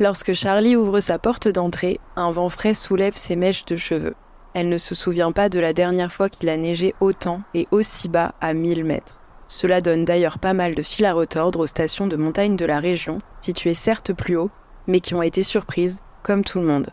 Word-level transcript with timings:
Lorsque 0.00 0.32
Charlie 0.32 0.74
ouvre 0.74 0.98
sa 0.98 1.20
porte 1.20 1.46
d'entrée, 1.46 2.00
un 2.16 2.32
vent 2.32 2.48
frais 2.48 2.74
soulève 2.74 3.14
ses 3.14 3.36
mèches 3.36 3.64
de 3.64 3.76
cheveux. 3.76 4.14
Elle 4.52 4.68
ne 4.68 4.76
se 4.76 4.92
souvient 4.92 5.30
pas 5.30 5.48
de 5.48 5.60
la 5.60 5.72
dernière 5.72 6.12
fois 6.12 6.28
qu'il 6.28 6.48
a 6.48 6.56
neigé 6.56 6.96
autant 7.00 7.42
et 7.54 7.68
aussi 7.70 8.08
bas 8.08 8.34
à 8.40 8.54
1000 8.54 8.82
mètres. 8.82 9.20
Cela 9.46 9.80
donne 9.80 10.04
d'ailleurs 10.04 10.40
pas 10.40 10.52
mal 10.52 10.74
de 10.74 10.82
fil 10.82 11.06
à 11.06 11.12
retordre 11.12 11.60
aux 11.60 11.68
stations 11.68 12.08
de 12.08 12.16
montagne 12.16 12.56
de 12.56 12.64
la 12.64 12.80
région, 12.80 13.18
situées 13.40 13.74
certes 13.74 14.12
plus 14.12 14.36
haut, 14.36 14.50
mais 14.88 14.98
qui 14.98 15.14
ont 15.14 15.22
été 15.22 15.44
surprises, 15.44 16.00
comme 16.24 16.42
tout 16.42 16.58
le 16.58 16.66
monde. 16.66 16.88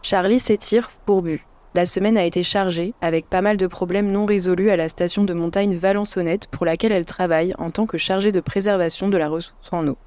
Charlie 0.00 0.38
s'étire 0.38 0.90
pour 1.04 1.20
but. 1.20 1.44
La 1.74 1.84
semaine 1.84 2.16
a 2.16 2.24
été 2.24 2.42
chargée, 2.42 2.94
avec 3.02 3.28
pas 3.28 3.42
mal 3.42 3.58
de 3.58 3.66
problèmes 3.66 4.10
non 4.10 4.24
résolus 4.24 4.70
à 4.70 4.76
la 4.76 4.88
station 4.88 5.24
de 5.24 5.34
montagne 5.34 5.74
Valençonnette 5.74 6.46
pour 6.46 6.64
laquelle 6.64 6.92
elle 6.92 7.04
travaille 7.04 7.52
en 7.58 7.70
tant 7.70 7.86
que 7.86 7.98
chargée 7.98 8.32
de 8.32 8.40
préservation 8.40 9.08
de 9.08 9.18
la 9.18 9.28
ressource 9.28 9.68
en 9.70 9.86
eau. 9.86 9.98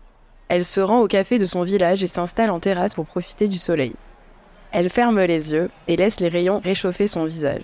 Elle 0.49 0.65
se 0.65 0.81
rend 0.81 0.99
au 0.99 1.07
café 1.07 1.39
de 1.39 1.45
son 1.45 1.63
village 1.63 2.03
et 2.03 2.07
s'installe 2.07 2.51
en 2.51 2.59
terrasse 2.59 2.95
pour 2.95 3.05
profiter 3.05 3.47
du 3.47 3.57
soleil. 3.57 3.93
Elle 4.71 4.89
ferme 4.89 5.21
les 5.21 5.53
yeux 5.53 5.69
et 5.87 5.95
laisse 5.95 6.19
les 6.19 6.27
rayons 6.27 6.59
réchauffer 6.63 7.07
son 7.07 7.25
visage. 7.25 7.61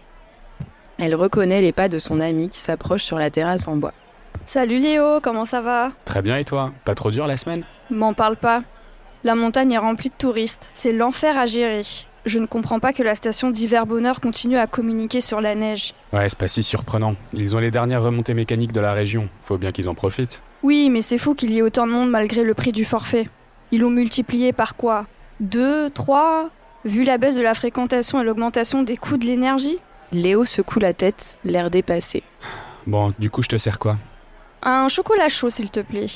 Elle 0.97 1.15
reconnaît 1.15 1.61
les 1.61 1.71
pas 1.71 1.89
de 1.89 1.97
son 1.97 2.19
ami 2.19 2.49
qui 2.49 2.59
s'approche 2.59 3.03
sur 3.03 3.17
la 3.17 3.29
terrasse 3.29 3.67
en 3.67 3.75
bois. 3.77 3.93
Salut 4.45 4.79
Léo, 4.79 5.19
comment 5.21 5.45
ça 5.45 5.61
va? 5.61 5.91
Très 6.05 6.21
bien 6.21 6.37
et 6.37 6.43
toi? 6.43 6.71
Pas 6.85 6.95
trop 6.95 7.11
dur 7.11 7.27
la 7.27 7.37
semaine? 7.37 7.63
M'en 7.89 8.13
parle 8.13 8.35
pas. 8.35 8.63
La 9.23 9.35
montagne 9.35 9.71
est 9.71 9.77
remplie 9.77 10.09
de 10.09 10.15
touristes, 10.15 10.69
c'est 10.73 10.93
l'enfer 10.93 11.37
à 11.37 11.45
gérer. 11.45 11.81
Je 12.25 12.39
ne 12.39 12.45
comprends 12.45 12.79
pas 12.79 12.93
que 12.93 13.01
la 13.01 13.15
station 13.15 13.49
d'hiver 13.49 13.85
bonheur 13.85 14.21
continue 14.21 14.57
à 14.57 14.67
communiquer 14.67 15.21
sur 15.21 15.41
la 15.41 15.55
neige. 15.55 15.93
Ouais, 16.13 16.27
c'est 16.27 16.37
pas 16.37 16.47
si 16.47 16.63
surprenant. 16.63 17.13
Ils 17.33 17.55
ont 17.55 17.59
les 17.59 17.71
dernières 17.71 18.03
remontées 18.03 18.33
mécaniques 18.33 18.73
de 18.73 18.81
la 18.81 18.93
région. 18.93 19.29
Faut 19.41 19.57
bien 19.57 19.71
qu'ils 19.71 19.89
en 19.89 19.95
profitent. 19.95 20.43
Oui, 20.63 20.89
mais 20.89 21.01
c'est 21.01 21.17
fou 21.17 21.35
qu'il 21.35 21.51
y 21.51 21.59
ait 21.59 21.61
autant 21.61 21.87
de 21.87 21.91
monde 21.91 22.09
malgré 22.09 22.43
le 22.43 22.53
prix 22.53 22.71
du 22.71 22.85
forfait. 22.85 23.29
Ils 23.71 23.81
l'ont 23.81 23.89
multiplié 23.89 24.51
par 24.51 24.75
quoi? 24.75 25.05
Deux 25.39 25.89
Trois? 25.89 26.49
Vu 26.85 27.03
la 27.03 27.17
baisse 27.17 27.35
de 27.35 27.41
la 27.41 27.53
fréquentation 27.53 28.21
et 28.21 28.23
l'augmentation 28.23 28.83
des 28.83 28.97
coûts 28.97 29.17
de 29.17 29.25
l'énergie? 29.25 29.77
Léo 30.11 30.43
secoue 30.43 30.79
la 30.79 30.93
tête, 30.93 31.37
l'air 31.45 31.69
dépassé. 31.69 32.23
Bon, 32.87 33.13
du 33.19 33.29
coup, 33.29 33.41
je 33.41 33.47
te 33.47 33.57
sers 33.57 33.79
quoi? 33.79 33.97
Un 34.63 34.87
chocolat 34.87 35.29
chaud, 35.29 35.49
s'il 35.49 35.69
te 35.69 35.79
plaît. 35.79 36.07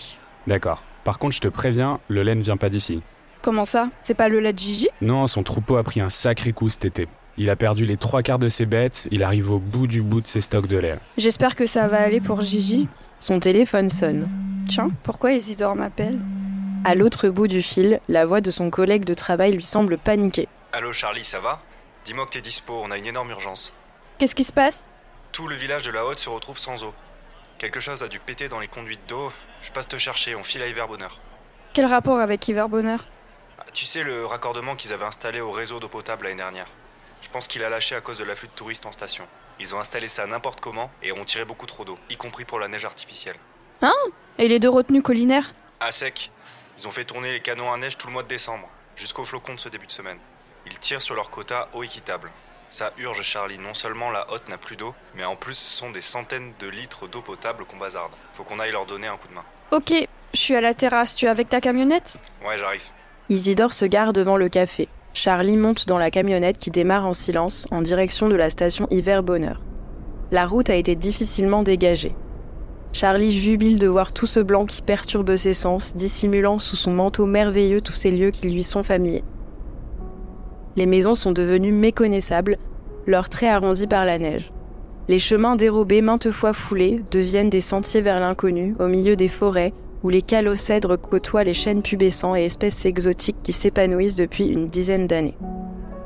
D'accord. 0.47 0.83
Par 1.03 1.19
contre, 1.19 1.35
je 1.35 1.41
te 1.41 1.47
préviens, 1.47 1.99
le 2.07 2.23
lait 2.23 2.35
ne 2.35 2.41
vient 2.41 2.57
pas 2.57 2.69
d'ici. 2.69 3.01
Comment 3.41 3.65
ça? 3.65 3.89
C'est 3.99 4.13
pas 4.13 4.29
le 4.29 4.39
lait 4.39 4.53
de 4.53 4.59
Gigi? 4.59 4.89
Non, 5.01 5.27
son 5.27 5.43
troupeau 5.43 5.75
a 5.77 5.83
pris 5.83 6.01
un 6.01 6.09
sacré 6.09 6.53
coup 6.53 6.69
cet 6.69 6.85
été. 6.85 7.07
Il 7.37 7.49
a 7.49 7.55
perdu 7.55 7.85
les 7.85 7.97
trois 7.97 8.21
quarts 8.21 8.39
de 8.39 8.49
ses 8.49 8.65
bêtes, 8.65 9.07
il 9.11 9.23
arrive 9.23 9.51
au 9.51 9.59
bout 9.59 9.87
du 9.87 10.01
bout 10.01 10.21
de 10.21 10.27
ses 10.27 10.41
stocks 10.41 10.67
de 10.67 10.77
lait. 10.77 10.99
J'espère 11.17 11.55
que 11.55 11.65
ça 11.65 11.87
va 11.87 11.99
aller 11.99 12.21
pour 12.21 12.41
Gigi. 12.41 12.87
Son 13.23 13.39
téléphone 13.39 13.87
sonne. 13.87 14.27
Tiens, 14.67 14.89
pourquoi 15.01 15.31
Isidore 15.31 15.77
m'appelle? 15.77 16.19
À 16.83 16.93
l'autre 16.93 17.29
bout 17.29 17.47
du 17.47 17.61
fil, 17.61 18.01
la 18.09 18.25
voix 18.25 18.41
de 18.41 18.51
son 18.51 18.69
collègue 18.69 19.05
de 19.05 19.13
travail 19.13 19.53
lui 19.53 19.63
semble 19.63 19.97
paniquée. 19.97 20.49
Allô 20.73 20.91
Charlie, 20.91 21.23
ça 21.23 21.39
va? 21.39 21.61
Dis-moi 22.03 22.25
que 22.25 22.31
t'es 22.31 22.41
dispo, 22.41 22.73
on 22.83 22.91
a 22.91 22.97
une 22.97 23.05
énorme 23.05 23.29
urgence. 23.29 23.71
Qu'est-ce 24.17 24.35
qui 24.35 24.43
se 24.43 24.51
passe? 24.51 24.83
Tout 25.31 25.47
le 25.47 25.55
village 25.55 25.83
de 25.83 25.91
la 25.91 26.05
Haute 26.05 26.19
se 26.19 26.27
retrouve 26.29 26.57
sans 26.57 26.83
eau. 26.83 26.93
Quelque 27.59 27.79
chose 27.79 28.03
a 28.03 28.09
dû 28.09 28.19
péter 28.19 28.49
dans 28.49 28.59
les 28.59 28.67
conduites 28.67 29.07
d'eau. 29.07 29.31
Je 29.61 29.71
passe 29.71 29.87
te 29.87 29.97
chercher, 29.97 30.35
on 30.35 30.43
file 30.43 30.61
à 30.63 30.67
Hiver 30.67 30.89
Bonheur. 30.89 31.21
Quel 31.71 31.85
rapport 31.85 32.19
avec 32.19 32.45
Hiver 32.49 32.67
Bonheur 32.67 33.05
Ah, 33.57 33.63
Tu 33.71 33.85
sais 33.85 34.03
le 34.03 34.25
raccordement 34.25 34.75
qu'ils 34.75 34.91
avaient 34.91 35.05
installé 35.05 35.39
au 35.39 35.51
réseau 35.51 35.79
d'eau 35.79 35.87
potable 35.87 36.25
l'année 36.25 36.35
dernière 36.35 36.67
Je 37.23 37.29
pense 37.29 37.47
qu'il 37.47 37.63
a 37.63 37.69
lâché 37.69 37.95
à 37.95 38.01
cause 38.01 38.19
de 38.19 38.23
l'afflux 38.23 38.47
de 38.49 38.53
touristes 38.53 38.85
en 38.85 38.91
station. 38.91 39.25
Ils 39.59 39.73
ont 39.73 39.79
installé 39.79 40.07
ça 40.07 40.27
n'importe 40.27 40.59
comment 40.59 40.91
et 41.01 41.11
ont 41.11 41.25
tiré 41.25 41.45
beaucoup 41.45 41.65
trop 41.65 41.85
d'eau, 41.85 41.97
y 42.09 42.17
compris 42.17 42.45
pour 42.45 42.59
la 42.59 42.67
neige 42.67 42.85
artificielle. 42.85 43.37
Et 44.37 44.47
les 44.47 44.59
deux 44.59 44.69
retenues 44.69 45.01
collinaires 45.01 45.53
À 45.79 45.91
sec, 45.91 46.31
ils 46.77 46.87
ont 46.87 46.91
fait 46.91 47.05
tourner 47.05 47.31
les 47.31 47.41
canons 47.41 47.71
à 47.71 47.77
neige 47.77 47.97
tout 47.97 48.07
le 48.07 48.13
mois 48.13 48.23
de 48.23 48.27
décembre, 48.27 48.69
jusqu'au 48.95 49.25
flocon 49.25 49.53
de 49.53 49.59
ce 49.59 49.69
début 49.69 49.87
de 49.87 49.91
semaine. 49.91 50.19
Ils 50.65 50.79
tirent 50.79 51.01
sur 51.01 51.15
leur 51.15 51.29
quota 51.29 51.69
eau 51.73 51.83
équitable. 51.83 52.31
Ça 52.69 52.91
urge 52.97 53.21
Charlie, 53.21 53.59
non 53.59 53.73
seulement 53.73 54.09
la 54.09 54.29
haute 54.31 54.49
n'a 54.49 54.57
plus 54.57 54.75
d'eau, 54.75 54.95
mais 55.15 55.25
en 55.25 55.35
plus 55.35 55.53
ce 55.53 55.77
sont 55.77 55.91
des 55.91 56.01
centaines 56.01 56.53
de 56.59 56.67
litres 56.67 57.07
d'eau 57.07 57.21
potable 57.21 57.65
qu'on 57.65 57.77
bazarde. 57.77 58.13
Faut 58.33 58.43
qu'on 58.43 58.59
aille 58.59 58.71
leur 58.71 58.85
donner 58.85 59.07
un 59.07 59.17
coup 59.17 59.27
de 59.27 59.33
main. 59.33 59.45
Ok, 59.71 59.93
je 60.33 60.39
suis 60.39 60.55
à 60.55 60.61
la 60.61 60.73
terrasse, 60.73 61.13
tu 61.13 61.25
es 61.25 61.29
avec 61.29 61.49
ta 61.49 61.61
camionnette? 61.61 62.19
Ouais, 62.43 62.57
j'arrive. 62.57 62.85
Isidore 63.29 63.73
se 63.73 63.85
gare 63.85 64.13
devant 64.13 64.37
le 64.37 64.49
café. 64.49 64.89
Charlie 65.15 65.57
monte 65.57 65.87
dans 65.87 65.99
la 65.99 66.09
camionnette 66.09 66.57
qui 66.57 66.71
démarre 66.71 67.05
en 67.05 67.13
silence 67.13 67.67
en 67.69 67.83
direction 67.83 68.29
de 68.29 68.35
la 68.35 68.49
station 68.49 68.87
Hiver 68.89 69.21
Bonheur. 69.21 69.61
La 70.31 70.47
route 70.47 70.71
a 70.71 70.75
été 70.75 70.95
difficilement 70.95 71.61
dégagée. 71.61 72.15
Charlie 72.93 73.31
jubile 73.31 73.77
de 73.77 73.87
voir 73.87 74.11
tout 74.11 74.25
ce 74.25 74.39
blanc 74.39 74.65
qui 74.65 74.81
perturbe 74.81 75.35
ses 75.35 75.53
sens, 75.53 75.95
dissimulant 75.95 76.57
sous 76.57 76.75
son 76.75 76.91
manteau 76.91 77.27
merveilleux 77.27 77.81
tous 77.81 77.93
ces 77.93 78.09
lieux 78.09 78.31
qui 78.31 78.49
lui 78.49 78.63
sont 78.63 78.81
familiers. 78.81 79.23
Les 80.75 80.87
maisons 80.87 81.15
sont 81.15 81.31
devenues 81.31 81.71
méconnaissables, 81.71 82.57
leurs 83.05 83.29
traits 83.29 83.51
arrondis 83.51 83.87
par 83.87 84.05
la 84.05 84.17
neige. 84.17 84.51
Les 85.07 85.19
chemins 85.19 85.55
dérobés 85.55 86.01
maintes 86.01 86.31
fois 86.31 86.53
foulés 86.53 87.03
deviennent 87.11 87.51
des 87.51 87.61
sentiers 87.61 88.01
vers 88.01 88.19
l'inconnu, 88.19 88.75
au 88.79 88.87
milieu 88.87 89.15
des 89.15 89.27
forêts, 89.27 89.73
où 90.03 90.09
les 90.09 90.21
calocèdres 90.21 90.99
côtoient 90.99 91.45
les 91.45 91.53
chênes 91.53 91.81
pubescents 91.81 92.35
et 92.35 92.45
espèces 92.45 92.85
exotiques 92.85 93.41
qui 93.41 93.53
s'épanouissent 93.53 94.17
depuis 94.17 94.45
une 94.45 94.67
dizaine 94.67 95.07
d'années. 95.07 95.37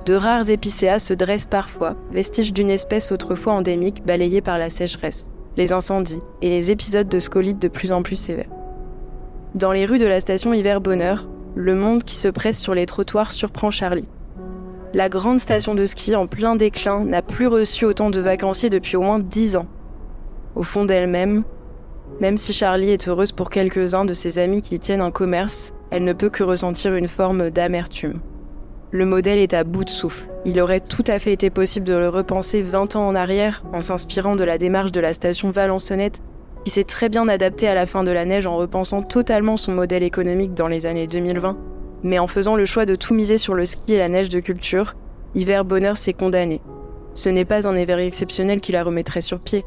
De 0.05 0.13
rares 0.13 0.49
épicéas 0.49 0.99
se 0.99 1.13
dressent 1.13 1.47
parfois, 1.47 1.95
vestiges 2.11 2.53
d'une 2.53 2.69
espèce 2.69 3.11
autrefois 3.11 3.53
endémique 3.53 4.05
balayée 4.05 4.41
par 4.41 4.57
la 4.57 4.69
sécheresse, 4.69 5.31
les 5.57 5.73
incendies 5.73 6.21
et 6.41 6.49
les 6.49 6.71
épisodes 6.71 7.09
de 7.09 7.19
scolytes 7.19 7.61
de 7.61 7.67
plus 7.67 7.91
en 7.91 8.03
plus 8.03 8.15
sévères. 8.15 8.49
Dans 9.55 9.71
les 9.71 9.85
rues 9.85 9.97
de 9.97 10.05
la 10.05 10.19
station 10.19 10.53
Hiver 10.53 10.79
Bonheur, 10.79 11.27
le 11.55 11.73
monde 11.75 12.03
qui 12.03 12.15
se 12.15 12.27
presse 12.27 12.59
sur 12.59 12.75
les 12.75 12.85
trottoirs 12.85 13.31
surprend 13.31 13.71
Charlie. 13.71 14.07
La 14.93 15.09
grande 15.09 15.39
station 15.39 15.75
de 15.75 15.85
ski 15.85 16.15
en 16.15 16.27
plein 16.27 16.55
déclin 16.55 17.03
n'a 17.03 17.21
plus 17.21 17.47
reçu 17.47 17.83
autant 17.83 18.09
de 18.09 18.19
vacanciers 18.19 18.69
depuis 18.69 18.95
au 18.95 19.01
moins 19.01 19.19
dix 19.19 19.57
ans. 19.57 19.67
Au 20.55 20.63
fond 20.63 20.85
d'elle-même, 20.85 21.43
même 22.19 22.37
si 22.37 22.53
Charlie 22.53 22.91
est 22.91 23.07
heureuse 23.07 23.31
pour 23.31 23.49
quelques-uns 23.49 24.05
de 24.05 24.13
ses 24.13 24.39
amis 24.39 24.61
qui 24.61 24.79
tiennent 24.79 25.01
un 25.01 25.11
commerce, 25.11 25.73
elle 25.91 26.03
ne 26.03 26.13
peut 26.13 26.29
que 26.29 26.43
ressentir 26.43 26.95
une 26.95 27.07
forme 27.07 27.49
d'amertume. 27.49 28.19
Le 28.91 29.05
modèle 29.05 29.39
est 29.39 29.53
à 29.53 29.63
bout 29.63 29.83
de 29.83 29.89
souffle. 29.89 30.27
Il 30.45 30.59
aurait 30.61 30.79
tout 30.79 31.03
à 31.07 31.19
fait 31.19 31.33
été 31.33 31.49
possible 31.49 31.85
de 31.85 31.93
le 31.93 32.09
repenser 32.09 32.61
20 32.61 32.95
ans 32.95 33.07
en 33.07 33.15
arrière 33.15 33.63
en 33.73 33.81
s'inspirant 33.81 34.35
de 34.35 34.43
la 34.43 34.57
démarche 34.57 34.91
de 34.91 35.01
la 35.01 35.13
station 35.13 35.51
Valençonnette 35.51 36.21
qui 36.63 36.71
s'est 36.71 36.83
très 36.83 37.09
bien 37.09 37.27
adaptée 37.27 37.67
à 37.67 37.75
la 37.75 37.85
fin 37.85 38.03
de 38.03 38.11
la 38.11 38.25
neige 38.25 38.47
en 38.47 38.57
repensant 38.57 39.01
totalement 39.01 39.55
son 39.55 39.73
modèle 39.73 40.03
économique 40.03 40.53
dans 40.53 40.67
les 40.67 40.85
années 40.85 41.07
2020. 41.07 41.55
Mais 42.03 42.19
en 42.19 42.27
faisant 42.27 42.55
le 42.55 42.65
choix 42.65 42.85
de 42.85 42.95
tout 42.95 43.13
miser 43.13 43.37
sur 43.37 43.53
le 43.53 43.65
ski 43.65 43.93
et 43.93 43.97
la 43.97 44.09
neige 44.09 44.29
de 44.29 44.39
culture, 44.39 44.95
Hiver 45.35 45.65
Bonheur 45.65 45.97
s'est 45.97 46.13
condamné. 46.13 46.61
Ce 47.13 47.29
n'est 47.29 47.45
pas 47.45 47.67
un 47.67 47.75
hiver 47.75 47.99
exceptionnel 47.99 48.61
qui 48.61 48.71
la 48.71 48.83
remettrait 48.83 49.21
sur 49.21 49.39
pied. 49.39 49.65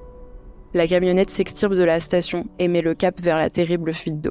La 0.73 0.87
camionnette 0.87 1.31
s'extirpe 1.31 1.75
de 1.75 1.83
la 1.83 1.99
station 1.99 2.47
et 2.61 2.69
met 2.69 2.81
le 2.81 2.95
cap 2.95 3.21
vers 3.21 3.37
la 3.37 3.51
terrible 3.51 3.93
fuite 3.93 4.21
d'eau. 4.21 4.31